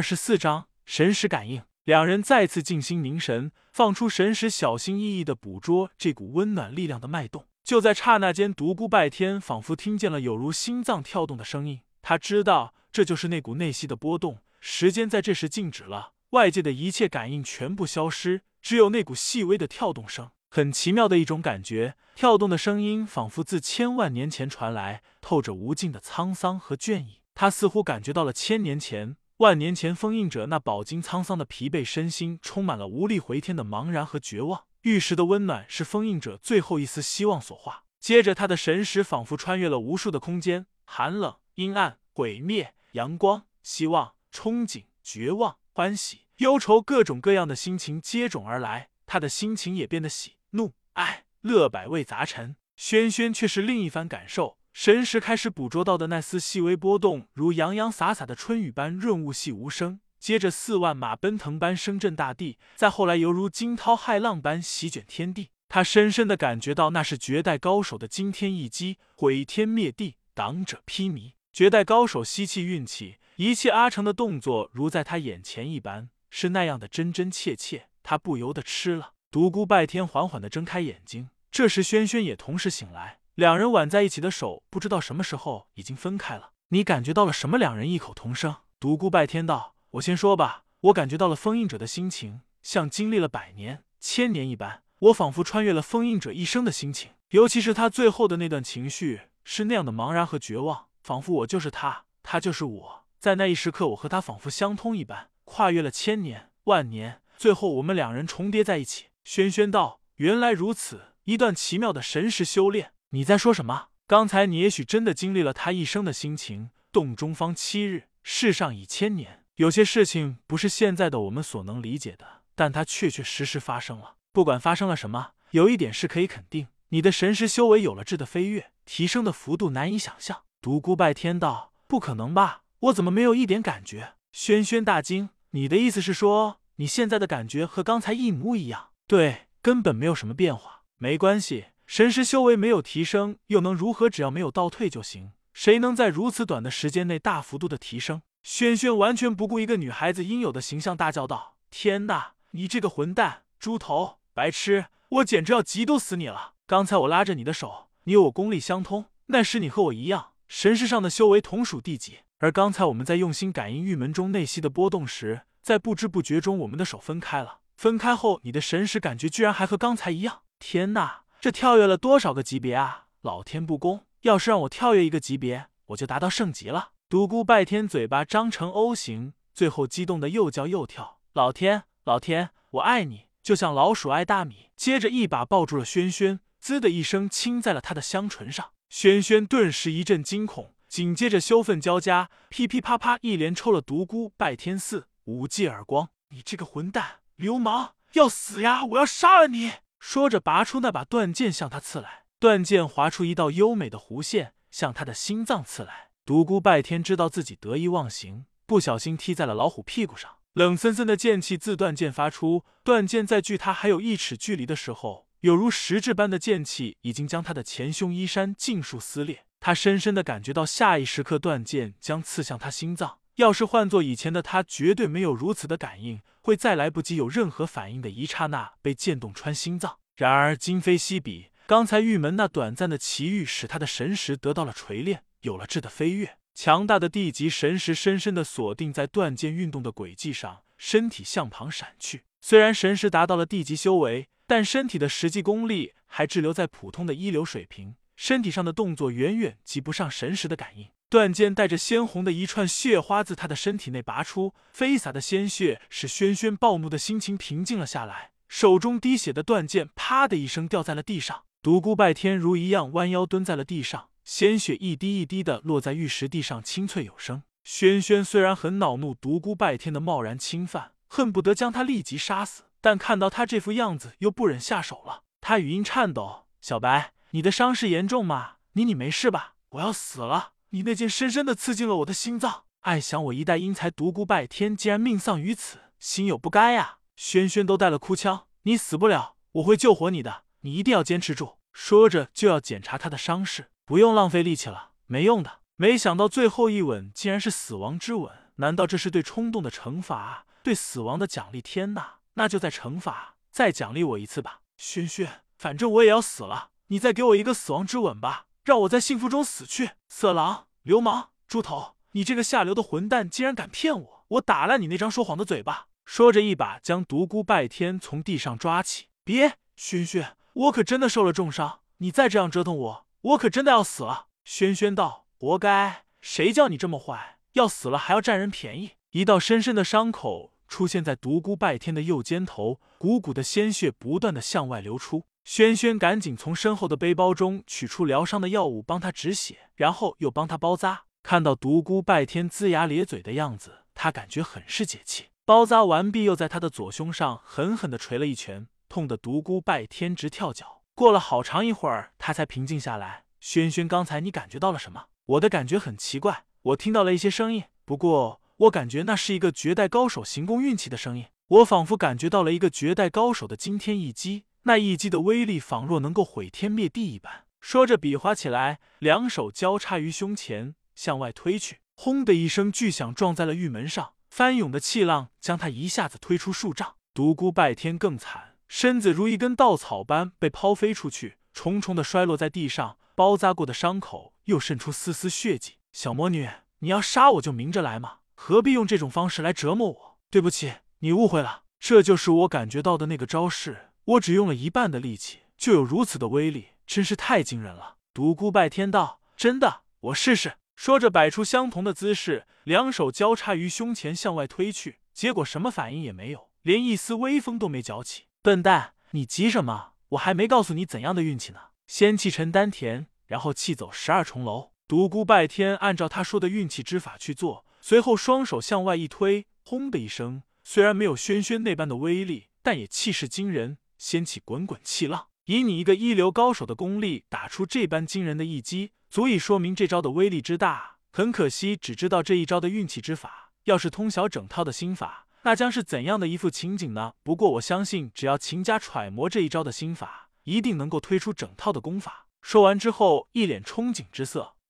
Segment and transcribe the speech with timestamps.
[0.00, 1.62] 二十四章神识感应。
[1.84, 7.44] 两人再次静心凝神，放出神识，小心翼翼的捕捉这股温暖力量的脉动。
[7.62, 11.80] 就在刹那间，独孤拜天仿佛听见了有如心脏跳动的声音。
[12.00, 14.38] 他知道，这就是那股内息的波动。
[14.58, 20.30] 时间在这时静止了，外界的一切感应全部消失，只有那股细微的跳动声。
[20.48, 27.20] 很奇妙的一种感觉，跳动的声音仿佛自千万年前传来，透着无尽的沧桑和倦意。
[27.34, 34.64] 他似乎感觉到了千年前、万年前封印者那饱经沧桑的疲惫身心，充满了无力回天的茫然和绝望。
[34.82, 37.84] 玉石的温暖是封印者最后一丝希望所化。
[37.98, 48.90] 接着，他的神识仿佛穿越了无数的空间，寒冷、阴暗、毁灭、阳光、希望、憧憬、绝望、欢喜、忧愁，各种各样的心情接踵而来。
[49.06, 50.36] 他的心情也变得喜。
[50.50, 52.56] 怒、哀、乐，百味杂陈。
[52.76, 54.58] 轩轩却是另一番感受。
[54.72, 60.00] 神识开始捕捉到的那丝细微波动，如洋洋洒洒的春雨般润物细无声。
[60.18, 65.48] 接着，四万马奔腾般声震大地；再后来，犹如惊涛骇浪般席卷天地。
[65.68, 71.32] 他深深的感觉到，那是绝代高手的惊天一击，毁天灭地，挡者披靡。
[71.52, 77.88] 绝代高手吸气运气，一切阿成的动作如在他眼前一般，是那样的真真切切。
[78.02, 79.12] 他不由得吃了。
[79.30, 86.50] 独孤拜天缓缓的睁开眼睛，这时轩轩也同时醒来，两人挽在一起的手，不知道什么时候已经分开了。
[86.68, 87.56] 你感觉到了什么？
[87.56, 88.56] 两人异口同声。
[88.78, 94.82] 独孤拜天道：“我先说吧，我感觉到了封印者的心情，像经历了百年、千年一般。
[94.98, 103.06] 我仿佛穿越了封印者一生的心情，尤其是他最后的那段情绪，是那样的茫然和绝望，仿佛我就是他，他就是我。
[103.18, 112.92] 在那一时刻，我和他仿佛相通一般，跨越了千年、万年，最后我们两人重叠在一起。”轩轩道：“原来如此，一段奇妙的神识修炼。
[113.12, 113.88] 你在说什么？
[114.06, 116.70] 刚才你也许真的经历了他一生的心情。
[116.92, 119.44] 洞中方七日，世上已千年。
[119.56, 124.14] 有些事情不是现在的我们所能理解的，但它确确实实发生了。
[124.32, 132.62] 不管发生了什么，有一点是可以肯定：你的神识修为有了质的飞跃，提升的幅度难以想象。”独孤拜天道：“不可能吧？
[132.78, 140.82] 我怎么没有一点感觉？”轩轩大惊：“你的意思是说，你现在的感觉和刚才一模一样？”对，根本没有什么变化。
[140.98, 144.08] 没关系，神识修为没有提升又能如何？
[144.08, 145.32] 只要没有倒退就行。
[145.52, 148.22] 谁能在如此短的时间内大幅度的提升？
[148.44, 152.34] 轩轩完全不顾一个女孩子应有的形象，大叫道：“天哪！
[152.52, 154.86] 你这个混蛋，猪头，白痴！
[155.08, 156.52] 我简直要嫉妒死你了！
[156.64, 162.18] 刚才我拉着你的手，你有我功力相通，那时你和我一样，神识上的修为同属第几。
[162.38, 170.42] 而刚才我们在用心感应玉门中内息的波动时，在不知不觉中，我们的手分开了。”分开后，你的神识感觉居然还和刚才一样！
[170.60, 173.06] 天哪，这跳跃了多少个级别啊！
[173.22, 176.90] 老天不公，要是让我跳跃一个级别，我就达到圣级了。
[177.08, 181.20] 独孤拜天嘴巴张成 O 型，最后激动的又叫又跳。
[181.32, 184.68] 老天，老天，我爱你，就像老鼠爱大米。
[184.76, 188.72] 接着一把抱住了轩轩，滋的一声亲在了他的香唇上。
[188.90, 196.10] 轩轩顿时一阵惊恐，紧接着羞愤交加，噼噼啪啪一连抽了独孤拜天四五记耳光。
[196.28, 197.20] 你这个混蛋！
[197.36, 198.84] 流氓要死呀！
[198.84, 199.72] 我要杀了你！
[200.00, 202.24] 说着，拔出那把断剑向他刺来。
[202.40, 206.08] 断剑划出一道优美的弧线，向他的心脏刺来。
[206.24, 210.38] 独孤拜天知道自己得意忘形，不小心踢在了老虎屁股上。
[210.54, 219.44] 冷森森的剑气自断剑发出，断剑在距他还有一尺距离的时候，有如实质般的剑气已经将他的前胸衣衫尽数撕裂。
[219.60, 223.18] 他深深的感觉到，下一时刻断剑将刺向他心脏。
[223.40, 229.98] 要是换做以前的他，绝对没有如此的感应，会在来不及有任何反应的一刹那被剑洞穿心脏。
[230.14, 236.36] 然而今非昔比，刚才玉门那短暂的奇遇，使他的神识得到了锤炼，有了质的飞跃。
[236.54, 242.24] 强大的地级神识深深的锁定在断剑运动的轨迹上，身体向旁闪去。
[242.42, 250.88] 虽然神识达到了地级修为，但身体的实际功力还滞留在普通的一流水平，身体上的动作远远及不上神识的感应。
[251.10, 258.30] 断剑带着鲜红的一串血花自他的身体内拔出，飞洒的鲜血使轩轩暴怒的心情平静了下来。
[258.46, 261.42] 手中滴血的断剑啪的一声掉在了地上。
[261.60, 267.42] 独孤拜天如一样弯腰蹲在了地上，鲜血一滴一滴的落在玉石地上，清脆有声。
[267.64, 275.24] 轩轩虽然很恼怒独孤拜天的贸然侵犯，恨不得将他立即杀死，但看到他这副样子，又不忍下手了。
[275.40, 278.58] 他语音颤抖：“小白，你的伤势严重吗？
[278.74, 279.54] 你你没事吧？
[279.70, 286.98] 我要死了。”你那剑深深的刺进了我的心脏，爱想我一代英才独孤拜天竟然命丧于此，心有不甘呀！
[287.16, 291.58] 轩轩都带了哭腔，你死不了，我会救活你的，你一定要坚持住。
[291.72, 295.58] 说着就要检查他的伤势，不用浪费力气了，没用的。
[295.74, 301.60] 没想到最后一吻竟然是死亡之吻，难道这是对冲动的惩罚，对死亡的奖励？
[301.60, 302.20] 天哪！
[302.34, 309.90] 那就再惩罚，再奖励我一次吧，轩轩，反正我也要死了，你再给我一个死亡之吻吧，让我在幸福中死去。
[310.08, 314.24] 色狼、流氓、猪头，你这个下流的混蛋，竟然敢骗我！
[314.28, 315.88] 我打烂你那张说谎的嘴巴！
[316.04, 319.06] 说着，一把将独孤拜天从地上抓起。
[319.24, 324.26] 别，轩轩，我可真的受了重伤，你再这样折腾我，我可真的要死了。
[324.44, 330.52] 轩轩道：“活该，谁叫你这么坏，要死了还要占人便宜。”一道深深的伤口。
[330.68, 335.24] 出现在独孤拜天的右肩头，鼓鼓的鲜血不断的向外流出。
[335.52, 341.06] 轩轩赶紧从身后的背包中取出疗伤的药物，帮他止血，然后又帮他包扎。
[341.24, 345.30] 看到独孤拜天龇牙咧嘴的样子，他感觉很是解气。
[345.44, 350.82] 包扎完毕，又在他的左胸上狠狠的捶了一拳，痛得独孤拜天直跳脚。
[350.94, 353.24] 过了好长一会儿，他才平静下来。
[353.40, 355.06] 轩轩，刚才你感觉到了什么？
[355.26, 358.40] 我的感觉很奇怪，我听到了一些声音，不过。
[358.58, 367.44] 我感觉那是一个绝代高手行宫运气的声音，我仿佛感觉到了一个绝代高手的惊天一击，那一击的威力仿若能够毁天灭地一般。
[367.60, 371.78] 说着，比划起来，两手交叉于胸前，向外推去。
[371.94, 376.96] 轰的一声巨响，撞在了玉门上，翻涌的气浪将他一下子推出数丈。
[377.12, 385.74] 独孤拜天更惨，身子如一根稻草般被抛飞出去，重重的摔落在地上，包扎过的伤口又渗出丝丝血迹。
[385.92, 386.48] 小魔女，
[386.78, 388.18] 你要杀我就明着来嘛！
[388.34, 390.18] 何必用这种方式来折磨我？
[390.30, 393.89] 对不起，你误会了，这就是我感觉到的那个招式。
[394.10, 397.98] 我只用了一半的力气，就有如此的威力，真是太惊人了。
[398.12, 408.24] 独孤拜天道：“真的，我试试。”说着，摆出相同的姿势，两手交叉于胸前向外推去，结果什么反应也没有，连一丝微风都没搅起。
[408.42, 409.92] 笨蛋，你急什么？
[410.08, 411.60] 我还没告诉你怎样的运气呢。
[411.86, 414.72] 先气沉丹田，然后气走十二重楼。
[414.88, 417.64] 独孤拜天按照他说的运气之法去做。
[417.80, 425.26] 随后双手向外一推，轰的一声，虽然没有轩轩那般的威力，但也气势惊人，掀起滚滚气浪。
[425.44, 430.96] 以你一个一流高手的功力，打出这般惊人的一击，足以说明这招的威力之大。
[431.12, 437.12] 很可惜，只知道这一招的运气之法，要是通晓整套的心法，那将是怎样的一副情景呢？
[437.22, 442.26] 不过我相信，只要勤加揣摩这一招的心法，一定能够推出整套的功法。
[442.40, 444.54] 说完之后，一脸憧憬之色。